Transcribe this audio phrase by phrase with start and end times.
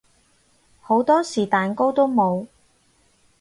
[0.81, 2.47] 好多時蛋糕都冇